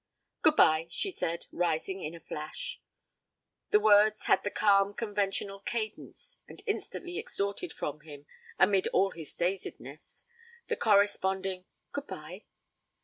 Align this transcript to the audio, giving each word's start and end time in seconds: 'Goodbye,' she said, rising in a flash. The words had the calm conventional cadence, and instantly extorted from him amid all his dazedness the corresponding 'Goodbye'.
'Goodbye,' 0.41 0.87
she 0.89 1.11
said, 1.11 1.45
rising 1.51 2.01
in 2.01 2.15
a 2.15 2.19
flash. 2.19 2.81
The 3.69 3.79
words 3.79 4.25
had 4.25 4.43
the 4.43 4.49
calm 4.49 4.95
conventional 4.95 5.59
cadence, 5.59 6.39
and 6.47 6.63
instantly 6.65 7.19
extorted 7.19 7.71
from 7.71 7.99
him 7.99 8.25
amid 8.57 8.87
all 8.87 9.11
his 9.11 9.35
dazedness 9.35 10.25
the 10.65 10.75
corresponding 10.75 11.65
'Goodbye'. 11.91 12.45